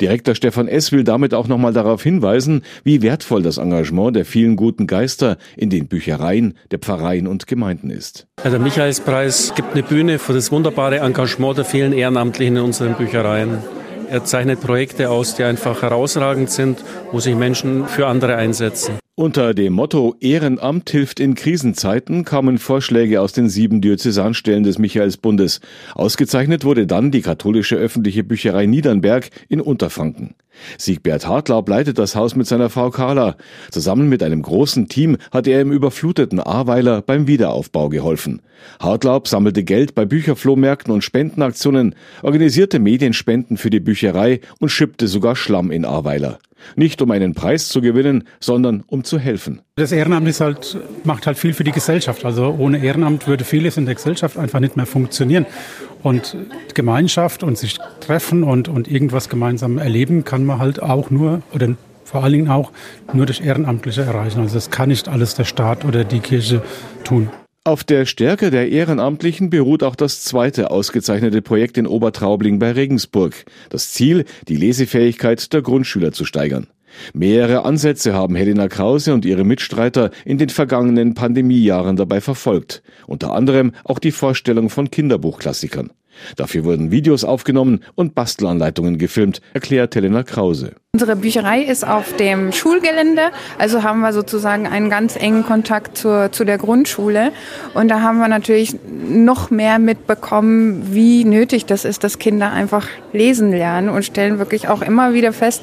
Direktor 0.00 0.34
Stefan 0.34 0.68
S. 0.68 0.92
will 0.92 1.04
damit 1.04 1.34
auch 1.34 1.48
nochmal 1.48 1.72
darauf 1.72 2.02
hinweisen, 2.02 2.62
wie 2.84 3.02
wertvoll 3.02 3.42
das 3.42 3.58
Engagement 3.58 4.16
der 4.16 4.24
vielen 4.24 4.56
guten 4.56 4.86
Geister 4.86 5.36
in 5.56 5.70
den 5.70 5.88
Büchereien, 5.88 6.54
der 6.70 6.78
Pfarreien 6.78 7.26
und 7.26 7.46
Gemeinden 7.46 7.90
ist. 7.90 8.26
der 8.44 8.58
Michaelspreis 8.58 9.52
gibt 9.54 9.72
eine 9.72 9.82
Bühne 9.82 10.18
für 10.18 10.32
das 10.32 10.52
wunderbare 10.52 10.98
Engagement 10.98 11.58
der 11.58 11.64
vielen 11.64 11.92
Ehrenamtlichen 11.92 12.56
in 12.56 12.62
unseren 12.62 12.94
Büchereien. 12.94 13.58
Er 14.08 14.24
zeichnet 14.24 14.60
Projekte 14.60 15.10
aus, 15.10 15.34
die 15.34 15.42
einfach 15.42 15.82
herausragend 15.82 16.50
sind, 16.50 16.84
wo 17.10 17.18
sich 17.18 17.34
Menschen 17.34 17.88
für 17.88 18.06
andere 18.06 18.36
einsetzen. 18.36 18.98
Unter 19.18 19.54
dem 19.54 19.72
Motto 19.72 20.14
Ehrenamt 20.20 20.90
hilft 20.90 21.20
in 21.20 21.34
Krisenzeiten 21.34 22.26
kamen 22.26 22.58
Vorschläge 22.58 23.22
aus 23.22 23.32
den 23.32 23.48
sieben 23.48 23.80
Diözesanstellen 23.80 24.62
des 24.62 24.78
Michaelsbundes. 24.78 25.62
Ausgezeichnet 25.94 26.66
wurde 26.66 26.86
dann 26.86 27.10
die 27.10 27.22
katholische 27.22 27.76
öffentliche 27.76 28.24
Bücherei 28.24 28.66
Niedernberg 28.66 29.30
in 29.48 29.62
Unterfranken. 29.62 30.34
Siegbert 30.76 31.26
Hartlaub 31.26 31.66
leitet 31.66 31.96
das 31.98 32.14
Haus 32.14 32.36
mit 32.36 32.46
seiner 32.46 32.68
Frau 32.68 32.90
Carla. 32.90 33.36
Zusammen 33.70 34.10
mit 34.10 34.22
einem 34.22 34.42
großen 34.42 34.86
Team 34.88 35.16
hat 35.30 35.46
er 35.46 35.62
im 35.62 35.72
überfluteten 35.72 36.38
Ahrweiler 36.38 37.00
beim 37.00 37.26
Wiederaufbau 37.26 37.88
geholfen. 37.88 38.42
Hartlaub 38.80 39.28
sammelte 39.28 39.64
Geld 39.64 39.94
bei 39.94 40.04
Bücherflohmärkten 40.04 40.92
und 40.92 41.02
Spendenaktionen, 41.02 41.94
organisierte 42.20 42.80
Medienspenden 42.80 43.56
für 43.56 43.70
die 43.70 43.80
Bücherei 43.80 44.40
und 44.60 44.68
schippte 44.68 45.08
sogar 45.08 45.36
Schlamm 45.36 45.70
in 45.70 45.86
Ahrweiler. 45.86 46.38
Nicht 46.74 47.00
um 47.02 47.10
einen 47.10 47.34
Preis 47.34 47.68
zu 47.68 47.80
gewinnen, 47.80 48.24
sondern 48.40 48.84
um 48.86 49.04
zu 49.04 49.18
helfen. 49.18 49.60
Das 49.76 49.92
Ehrenamt 49.92 50.26
ist 50.28 50.40
halt, 50.40 50.78
macht 51.04 51.26
halt 51.26 51.38
viel 51.38 51.52
für 51.52 51.64
die 51.64 51.72
Gesellschaft. 51.72 52.24
Also 52.24 52.54
ohne 52.58 52.82
Ehrenamt 52.82 53.26
würde 53.26 53.44
vieles 53.44 53.76
in 53.76 53.86
der 53.86 53.94
Gesellschaft 53.94 54.38
einfach 54.38 54.60
nicht 54.60 54.76
mehr 54.76 54.86
funktionieren. 54.86 55.46
Und 56.02 56.36
Gemeinschaft 56.74 57.42
und 57.42 57.58
sich 57.58 57.78
treffen 58.00 58.44
und, 58.44 58.68
und 58.68 58.88
irgendwas 58.88 59.28
gemeinsam 59.28 59.78
erleben 59.78 60.24
kann 60.24 60.44
man 60.44 60.58
halt 60.58 60.82
auch 60.82 61.10
nur, 61.10 61.42
oder 61.52 61.74
vor 62.04 62.22
allen 62.22 62.32
Dingen 62.32 62.48
auch 62.48 62.70
nur 63.12 63.26
durch 63.26 63.40
Ehrenamtliche 63.40 64.02
erreichen. 64.02 64.40
Also 64.40 64.54
das 64.54 64.70
kann 64.70 64.88
nicht 64.88 65.08
alles 65.08 65.34
der 65.34 65.44
Staat 65.44 65.84
oder 65.84 66.04
die 66.04 66.20
Kirche 66.20 66.62
tun. 67.04 67.28
Auf 67.66 67.82
der 67.82 68.06
Stärke 68.06 68.52
der 68.52 68.68
Ehrenamtlichen 68.68 69.50
beruht 69.50 69.82
auch 69.82 69.96
das 69.96 70.22
zweite 70.22 70.70
ausgezeichnete 70.70 71.42
Projekt 71.42 71.76
in 71.76 71.88
Obertraubling 71.88 72.60
bei 72.60 72.70
Regensburg. 72.70 73.44
Das 73.70 73.92
Ziel, 73.92 74.24
die 74.46 74.54
Lesefähigkeit 74.54 75.52
der 75.52 75.62
Grundschüler 75.62 76.12
zu 76.12 76.24
steigern. 76.24 76.68
Mehrere 77.12 77.64
Ansätze 77.64 78.14
haben 78.14 78.36
Helena 78.36 78.68
Krause 78.68 79.12
und 79.14 79.24
ihre 79.24 79.42
Mitstreiter 79.42 80.12
in 80.24 80.38
den 80.38 80.48
vergangenen 80.48 81.14
Pandemiejahren 81.14 81.96
dabei 81.96 82.20
verfolgt. 82.20 82.84
Unter 83.08 83.32
anderem 83.32 83.72
auch 83.82 83.98
die 83.98 84.12
Vorstellung 84.12 84.70
von 84.70 84.88
Kinderbuchklassikern. 84.88 85.90
Dafür 86.36 86.64
wurden 86.64 86.90
Videos 86.90 87.24
aufgenommen 87.24 87.80
und 87.94 88.14
Bastelanleitungen 88.14 88.98
gefilmt, 88.98 89.40
erklärt 89.54 89.94
Helena 89.94 90.22
Krause. 90.22 90.72
Unsere 90.96 91.16
Bücherei 91.16 91.60
ist 91.60 91.86
auf 91.86 92.16
dem 92.16 92.52
Schulgelände, 92.52 93.30
also 93.58 93.82
haben 93.82 94.00
wir 94.00 94.14
sozusagen 94.14 94.66
einen 94.66 94.88
ganz 94.88 95.14
engen 95.14 95.44
Kontakt 95.44 95.98
zur, 95.98 96.32
zu 96.32 96.44
der 96.44 96.56
Grundschule. 96.56 97.32
Und 97.74 97.88
da 97.88 98.00
haben 98.00 98.18
wir 98.18 98.28
natürlich 98.28 98.76
noch 98.88 99.50
mehr 99.50 99.78
mitbekommen, 99.78 100.94
wie 100.94 101.26
nötig 101.26 101.66
das 101.66 101.84
ist, 101.84 102.02
dass 102.02 102.18
Kinder 102.18 102.50
einfach 102.50 102.88
lesen 103.12 103.50
lernen 103.50 103.90
und 103.90 104.06
stellen 104.06 104.38
wirklich 104.38 104.68
auch 104.68 104.80
immer 104.80 105.12
wieder 105.12 105.34
fest, 105.34 105.62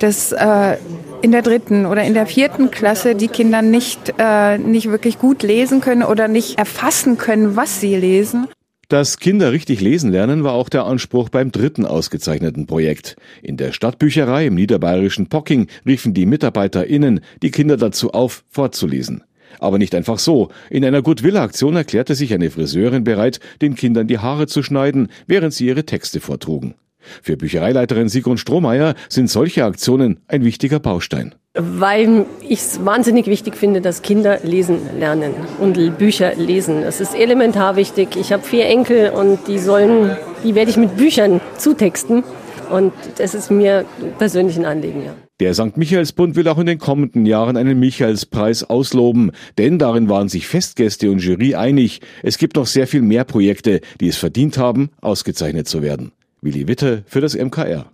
dass 0.00 0.32
äh, 0.32 0.78
in 1.22 1.30
der 1.30 1.42
dritten 1.42 1.86
oder 1.86 2.02
in 2.02 2.14
der 2.14 2.26
vierten 2.26 2.72
Klasse 2.72 3.14
die 3.14 3.28
Kinder 3.28 3.62
nicht, 3.62 4.14
äh, 4.18 4.58
nicht 4.58 4.90
wirklich 4.90 5.20
gut 5.20 5.44
lesen 5.44 5.80
können 5.80 6.02
oder 6.02 6.26
nicht 6.26 6.58
erfassen 6.58 7.18
können, 7.18 7.54
was 7.54 7.80
sie 7.80 7.94
lesen. 7.94 8.48
Dass 8.92 9.18
Kinder 9.18 9.52
richtig 9.52 9.80
lesen 9.80 10.12
lernen, 10.12 10.44
war 10.44 10.52
auch 10.52 10.68
der 10.68 10.84
Anspruch 10.84 11.30
beim 11.30 11.50
dritten 11.50 11.86
ausgezeichneten 11.86 12.66
Projekt. 12.66 13.16
In 13.42 13.56
der 13.56 13.72
Stadtbücherei 13.72 14.44
im 14.48 14.54
niederbayerischen 14.54 15.30
Pocking 15.30 15.68
riefen 15.86 16.12
die 16.12 16.26
MitarbeiterInnen 16.26 17.20
die 17.42 17.50
Kinder 17.50 17.78
dazu 17.78 18.10
auf, 18.10 18.44
vorzulesen. 18.50 19.24
Aber 19.60 19.78
nicht 19.78 19.94
einfach 19.94 20.18
so. 20.18 20.50
In 20.68 20.84
einer 20.84 21.00
Goodwill-Aktion 21.00 21.74
erklärte 21.74 22.14
sich 22.14 22.34
eine 22.34 22.50
Friseurin 22.50 23.02
bereit, 23.02 23.40
den 23.62 23.76
Kindern 23.76 24.08
die 24.08 24.18
Haare 24.18 24.46
zu 24.46 24.62
schneiden, 24.62 25.08
während 25.26 25.54
sie 25.54 25.68
ihre 25.68 25.86
Texte 25.86 26.20
vortrugen. 26.20 26.74
Für 27.22 27.36
Büchereileiterin 27.36 28.08
Sigrun 28.08 28.38
Strohmeier 28.38 28.94
sind 29.08 29.30
solche 29.30 29.64
Aktionen 29.64 30.20
ein 30.28 30.44
wichtiger 30.44 30.80
Baustein. 30.80 31.34
Weil 31.54 32.24
ich 32.40 32.60
es 32.60 32.84
wahnsinnig 32.84 33.26
wichtig 33.26 33.56
finde, 33.56 33.82
dass 33.82 34.00
Kinder 34.00 34.38
lesen 34.42 34.78
lernen 34.98 35.34
und 35.60 35.98
Bücher 35.98 36.34
lesen. 36.34 36.82
Das 36.82 37.00
ist 37.00 37.14
elementar 37.14 37.76
wichtig. 37.76 38.16
Ich 38.16 38.32
habe 38.32 38.42
vier 38.42 38.66
Enkel 38.66 39.10
und 39.10 39.46
die 39.48 39.58
sollen, 39.58 40.16
die 40.44 40.54
werde 40.54 40.70
ich 40.70 40.78
mit 40.78 40.96
Büchern 40.96 41.40
zutexten. 41.58 42.24
Und 42.70 42.94
das 43.18 43.34
ist 43.34 43.50
mir 43.50 43.84
persönlich 44.16 44.56
ein 44.56 44.64
Anliegen, 44.64 45.04
ja. 45.04 45.14
Der 45.40 45.54
St. 45.54 45.76
Michaelsbund 45.76 46.36
will 46.36 46.46
auch 46.48 46.58
in 46.58 46.66
den 46.66 46.78
kommenden 46.78 47.26
Jahren 47.26 47.56
einen 47.56 47.78
Michaelspreis 47.78 48.62
ausloben, 48.62 49.32
denn 49.58 49.78
darin 49.78 50.08
waren 50.08 50.28
sich 50.28 50.46
Festgäste 50.46 51.10
und 51.10 51.18
Jury 51.18 51.54
einig, 51.54 52.00
es 52.22 52.38
gibt 52.38 52.56
noch 52.56 52.66
sehr 52.66 52.86
viel 52.86 53.02
mehr 53.02 53.24
Projekte, 53.24 53.80
die 54.00 54.08
es 54.08 54.16
verdient 54.16 54.56
haben, 54.56 54.90
ausgezeichnet 55.00 55.66
zu 55.66 55.82
werden. 55.82 56.12
Willi 56.42 56.66
Witte 56.66 57.04
für 57.06 57.20
das 57.20 57.36
MKR. 57.36 57.92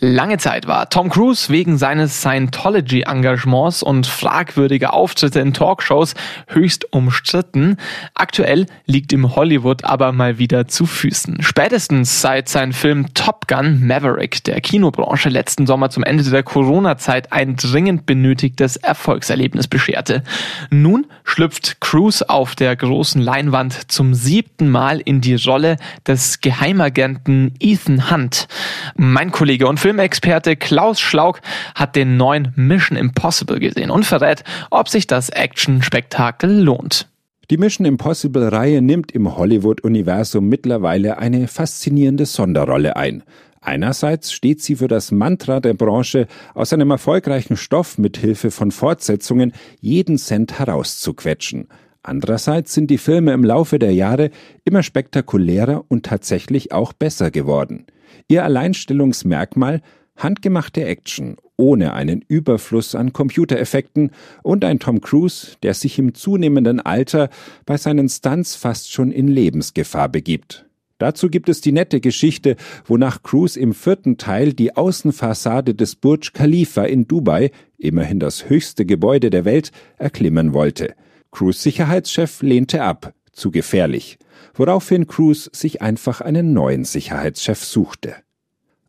Lange 0.00 0.38
Zeit 0.38 0.68
war 0.68 0.88
Tom 0.90 1.08
Cruise 1.10 1.52
wegen 1.52 1.76
seines 1.76 2.20
Scientology-Engagements 2.20 3.82
und 3.82 4.06
fragwürdiger 4.06 4.94
Auftritte 4.94 5.40
in 5.40 5.52
Talkshows 5.52 6.14
höchst 6.46 6.92
umstritten. 6.92 7.78
Aktuell 8.14 8.66
liegt 8.86 9.12
ihm 9.12 9.34
Hollywood 9.34 9.82
aber 9.82 10.12
mal 10.12 10.38
wieder 10.38 10.68
zu 10.68 10.86
Füßen. 10.86 11.38
Spätestens 11.42 12.20
seit 12.20 12.48
sein 12.48 12.72
Film 12.72 13.12
Top 13.14 13.48
Gun 13.48 13.84
Maverick 13.84 14.44
der 14.44 14.60
Kinobranche 14.60 15.30
letzten 15.30 15.66
Sommer 15.66 15.90
zum 15.90 16.04
Ende 16.04 16.22
der 16.22 16.44
Corona-Zeit 16.44 17.32
ein 17.32 17.56
dringend 17.56 18.06
benötigtes 18.06 18.76
Erfolgserlebnis 18.76 19.66
bescherte. 19.66 20.22
Nun 20.70 21.08
schlüpft 21.24 21.80
Cruise 21.80 22.28
auf 22.30 22.54
der 22.54 22.76
großen 22.76 23.20
Leinwand 23.20 23.90
zum 23.90 24.14
siebten 24.14 24.70
Mal 24.70 25.00
in 25.00 25.20
die 25.20 25.34
Rolle 25.34 25.76
des 26.06 26.40
Geheimagenten 26.40 27.54
Ethan 27.58 28.12
Hunt. 28.12 28.46
Mein 28.94 29.32
Kollege 29.32 29.66
und 29.66 29.80
Filmexperte 29.88 30.54
Klaus 30.54 31.00
Schlauk 31.00 31.40
hat 31.74 31.96
den 31.96 32.18
neuen 32.18 32.52
Mission 32.56 32.98
Impossible 32.98 33.58
gesehen 33.58 33.90
und 33.90 34.04
verrät, 34.04 34.44
ob 34.68 34.90
sich 34.90 35.06
das 35.06 35.30
Action-Spektakel 35.30 36.62
lohnt. 36.62 37.08
Die 37.48 37.56
Mission 37.56 37.86
Impossible-Reihe 37.86 38.82
nimmt 38.82 39.12
im 39.12 39.34
Hollywood-Universum 39.34 40.46
mittlerweile 40.46 41.16
eine 41.16 41.48
faszinierende 41.48 42.26
Sonderrolle 42.26 42.96
ein. 42.96 43.22
Einerseits 43.62 44.30
steht 44.30 44.60
sie 44.60 44.76
für 44.76 44.88
das 44.88 45.10
Mantra 45.10 45.60
der 45.60 45.72
Branche, 45.72 46.26
aus 46.52 46.74
einem 46.74 46.90
erfolgreichen 46.90 47.56
Stoff 47.56 47.96
mit 47.96 48.18
Hilfe 48.18 48.50
von 48.50 48.72
Fortsetzungen 48.72 49.54
jeden 49.80 50.18
Cent 50.18 50.58
herauszuquetschen. 50.58 51.68
Andererseits 52.02 52.74
sind 52.74 52.90
die 52.90 52.98
Filme 52.98 53.32
im 53.32 53.44
Laufe 53.44 53.78
der 53.78 53.92
Jahre 53.92 54.30
immer 54.64 54.82
spektakulärer 54.82 55.84
und 55.88 56.06
tatsächlich 56.06 56.72
auch 56.72 56.92
besser 56.92 57.30
geworden. 57.30 57.86
Ihr 58.28 58.44
Alleinstellungsmerkmal 58.44 59.82
handgemachte 60.16 60.84
Action 60.84 61.36
ohne 61.56 61.92
einen 61.92 62.24
Überfluss 62.26 62.94
an 62.94 63.12
Computereffekten 63.12 64.12
und 64.42 64.64
ein 64.64 64.78
Tom 64.78 65.00
Cruise, 65.00 65.56
der 65.62 65.74
sich 65.74 65.98
im 65.98 66.14
zunehmenden 66.14 66.80
Alter 66.80 67.30
bei 67.66 67.76
seinen 67.76 68.08
Stunts 68.08 68.54
fast 68.54 68.92
schon 68.92 69.10
in 69.10 69.28
Lebensgefahr 69.28 70.08
begibt. 70.08 70.64
Dazu 70.98 71.28
gibt 71.28 71.48
es 71.48 71.60
die 71.60 71.72
nette 71.72 72.00
Geschichte, 72.00 72.56
wonach 72.84 73.22
Cruise 73.22 73.58
im 73.58 73.72
vierten 73.72 74.18
Teil 74.18 74.52
die 74.52 74.76
Außenfassade 74.76 75.74
des 75.74 75.94
Burj 75.94 76.32
Khalifa 76.32 76.84
in 76.84 77.06
Dubai, 77.06 77.50
immerhin 77.76 78.18
das 78.18 78.48
höchste 78.48 78.84
Gebäude 78.84 79.30
der 79.30 79.44
Welt, 79.44 79.70
erklimmen 79.96 80.54
wollte. 80.54 80.94
Cruise 81.30 81.60
Sicherheitschef 81.60 82.42
lehnte 82.42 82.82
ab, 82.82 83.12
zu 83.32 83.50
gefährlich 83.50 84.18
woraufhin 84.58 85.06
Cruise 85.06 85.48
sich 85.52 85.80
einfach 85.82 86.20
einen 86.20 86.52
neuen 86.52 86.84
Sicherheitschef 86.84 87.64
suchte. 87.64 88.16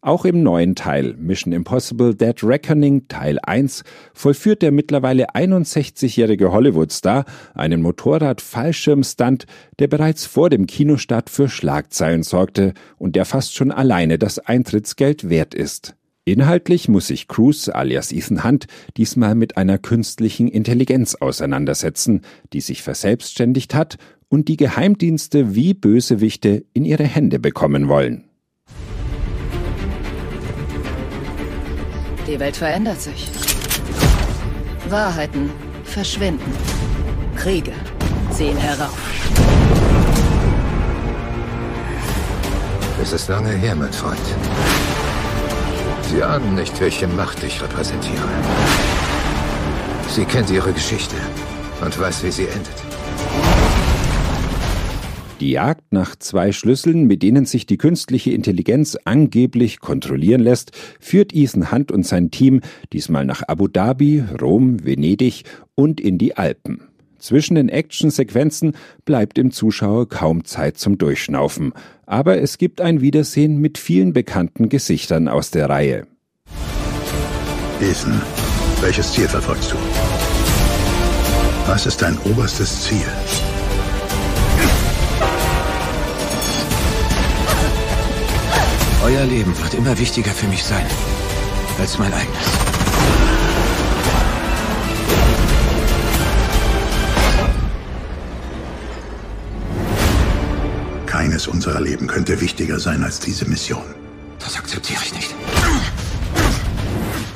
Auch 0.01 0.23
im 0.23 0.43
neuen 0.43 0.75
Teil 0.75 1.13
Mission 1.15 1.51
Impossible 1.51 2.15
Dead 2.15 2.41
Reckoning 2.41 3.09
Teil 3.09 3.37
1 3.43 3.83
vollführt 4.13 4.61
der 4.61 4.71
mittlerweile 4.71 5.31
61-jährige 5.35 6.53
Hollywood-Star 6.53 7.25
einen 7.53 7.81
Motorrad-Fallschirmstunt, 7.81 9.45
der 9.77 9.87
bereits 9.87 10.25
vor 10.25 10.49
dem 10.49 10.67
Kinostart 10.67 11.29
für 11.29 11.49
Schlagzeilen 11.49 12.23
sorgte 12.23 12.73
und 12.97 13.17
der 13.17 13.25
fast 13.25 13.55
schon 13.55 13.71
alleine 13.71 14.17
das 14.17 14.39
Eintrittsgeld 14.39 15.29
wert 15.29 15.53
ist. 15.53 15.95
Inhaltlich 16.29 16.87
muss 16.87 17.07
sich 17.07 17.27
Cruz 17.27 17.69
alias 17.69 18.11
Ethan 18.11 18.43
Hunt 18.43 18.67
diesmal 18.97 19.33
mit 19.33 19.57
einer 19.57 19.79
künstlichen 19.79 20.47
Intelligenz 20.47 21.15
auseinandersetzen, 21.15 22.21
die 22.53 22.61
sich 22.61 22.83
verselbstständigt 22.83 23.73
hat 23.73 23.97
und 24.27 24.47
die 24.47 24.55
Geheimdienste 24.55 25.55
wie 25.55 25.73
Bösewichte 25.73 26.65
in 26.73 26.85
ihre 26.85 27.05
Hände 27.05 27.39
bekommen 27.39 27.87
wollen. 27.87 28.25
Die 32.27 32.39
Welt 32.39 32.57
verändert 32.57 33.01
sich. 33.01 33.27
Wahrheiten 34.87 35.49
verschwinden. 35.83 36.53
Kriege 37.37 37.73
sehen 38.29 38.57
herauf. 38.57 38.99
Es 43.01 43.13
ist 43.13 43.29
lange 43.29 43.49
her, 43.49 43.75
mein 43.75 43.91
Freund. 43.91 44.19
Sie 46.09 46.23
ahnen 46.23 46.55
nicht, 46.55 46.81
welche 46.81 47.07
Macht 47.07 47.43
ich 47.43 47.61
repräsentiere. 47.61 48.27
Sie 50.07 50.25
kennt 50.25 50.49
ihre 50.49 50.73
Geschichte 50.73 51.15
und 51.85 51.99
weiß, 51.99 52.23
wie 52.23 52.31
sie 52.31 52.47
endet. 52.47 52.73
Die 55.39 55.51
Jagd 55.51 55.93
nach 55.93 56.15
zwei 56.15 56.51
Schlüsseln, 56.51 57.05
mit 57.05 57.21
denen 57.21 57.45
sich 57.45 57.67
die 57.67 57.77
künstliche 57.77 58.31
Intelligenz 58.31 58.97
angeblich 59.05 59.81
kontrollieren 59.81 60.41
lässt, 60.41 60.71
führt 60.99 61.31
Ethan 61.31 61.71
Hunt 61.71 61.91
und 61.91 62.07
sein 62.07 62.31
Team 62.31 62.61
diesmal 62.91 63.23
nach 63.23 63.43
Abu 63.47 63.67
Dhabi, 63.67 64.23
Rom, 64.41 64.83
Venedig 64.83 65.43
und 65.75 66.01
in 66.01 66.17
die 66.17 66.35
Alpen. 66.35 66.89
Zwischen 67.19 67.55
den 67.55 67.69
Actionsequenzen 67.69 68.73
bleibt 69.05 69.37
dem 69.37 69.51
Zuschauer 69.51 70.07
kaum 70.07 70.45
Zeit 70.45 70.77
zum 70.77 70.97
Durchschnaufen, 70.97 71.73
aber 72.05 72.41
es 72.41 72.57
gibt 72.57 72.81
ein 72.81 73.01
Wiedersehen 73.01 73.59
mit 73.59 73.77
vielen 73.77 74.13
bekannten 74.13 74.69
Gesichtern 74.69 75.27
aus 75.27 75.51
der 75.51 75.69
Reihe. 75.69 76.07
Ethan, 77.81 78.21
welches 78.81 79.13
Ziel 79.13 79.27
verfolgst 79.27 79.71
du? 79.71 79.75
Was 81.67 81.85
ist 81.85 82.01
dein 82.01 82.17
oberstes 82.19 82.83
Ziel? 82.83 83.05
Euer 89.03 89.25
Leben 89.25 89.57
wird 89.57 89.73
immer 89.75 89.97
wichtiger 89.97 90.31
für 90.31 90.47
mich 90.47 90.63
sein 90.63 90.85
als 91.79 91.97
mein 91.97 92.13
eigenes. 92.13 92.68
Keines 101.39 101.47
unserer 101.47 101.79
Leben 101.79 102.07
könnte 102.07 102.41
wichtiger 102.41 102.79
sein 102.79 103.01
als 103.01 103.21
diese 103.21 103.47
Mission. 103.47 103.83
Das 104.39 104.57
akzeptiere 104.57 104.99
ich 105.05 105.13
nicht. 105.13 105.33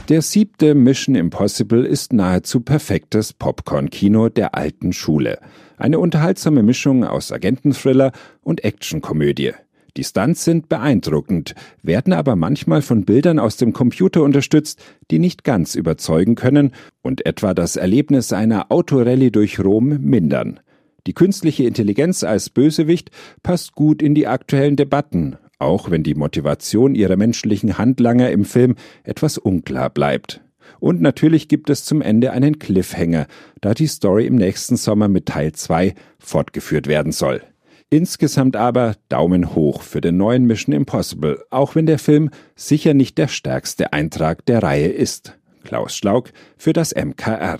Der 0.09 0.21
siebte 0.21 0.75
Mission 0.75 1.15
Impossible 1.15 1.85
ist 1.85 2.11
nahezu 2.11 2.59
perfektes 2.59 3.31
Popcorn-Kino 3.31 4.27
der 4.27 4.55
alten 4.55 4.91
Schule. 4.91 5.39
Eine 5.77 5.99
unterhaltsame 5.99 6.63
Mischung 6.63 7.05
aus 7.05 7.31
Agententhriller 7.31 8.11
und 8.41 8.65
Actionkomödie. 8.65 9.53
Die 9.95 10.03
Stunts 10.03 10.43
sind 10.43 10.67
beeindruckend, 10.67 11.55
werden 11.81 12.11
aber 12.11 12.35
manchmal 12.35 12.81
von 12.81 13.05
Bildern 13.05 13.39
aus 13.39 13.55
dem 13.55 13.71
Computer 13.71 14.21
unterstützt, 14.23 14.83
die 15.11 15.19
nicht 15.19 15.45
ganz 15.45 15.75
überzeugen 15.75 16.35
können 16.35 16.73
und 17.03 17.25
etwa 17.25 17.53
das 17.53 17.77
Erlebnis 17.77 18.33
einer 18.33 18.69
Autorallye 18.69 19.31
durch 19.31 19.61
Rom 19.61 19.99
mindern. 20.01 20.59
Die 21.05 21.13
künstliche 21.13 21.65
Intelligenz 21.65 22.23
als 22.23 22.49
Bösewicht 22.49 23.11
passt 23.41 23.73
gut 23.73 24.01
in 24.01 24.15
die 24.15 24.27
aktuellen 24.27 24.75
Debatten, 24.75 25.37
auch 25.59 25.91
wenn 25.91 26.03
die 26.03 26.15
Motivation 26.15 26.95
ihrer 26.95 27.17
menschlichen 27.17 27.77
Handlanger 27.77 28.31
im 28.31 28.45
Film 28.45 28.75
etwas 29.03 29.37
unklar 29.37 29.89
bleibt. 29.89 30.41
Und 30.79 31.01
natürlich 31.01 31.47
gibt 31.49 31.69
es 31.69 31.83
zum 31.83 32.01
Ende 32.01 32.31
einen 32.31 32.59
Cliffhanger, 32.59 33.27
da 33.61 33.73
die 33.73 33.87
Story 33.87 34.25
im 34.25 34.35
nächsten 34.35 34.77
Sommer 34.77 35.07
mit 35.07 35.25
Teil 35.27 35.51
2 35.51 35.93
fortgeführt 36.19 36.87
werden 36.87 37.11
soll. 37.11 37.41
Insgesamt 37.89 38.55
aber 38.55 38.95
Daumen 39.09 39.55
hoch 39.55 39.83
für 39.83 40.01
den 40.01 40.17
neuen 40.17 40.45
Mission 40.45 40.73
Impossible, 40.73 41.43
auch 41.51 41.75
wenn 41.75 41.85
der 41.85 41.99
Film 41.99 42.31
sicher 42.55 42.93
nicht 42.93 43.17
der 43.17 43.27
stärkste 43.27 43.93
Eintrag 43.93 44.45
der 44.45 44.63
Reihe 44.63 44.87
ist. 44.87 45.37
Klaus 45.63 45.95
Schlauk 45.95 46.31
für 46.57 46.73
das 46.73 46.93
MKR. 46.95 47.59